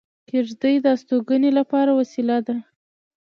[0.29, 2.55] کېږدۍ د استوګنې لپاره وسیله ده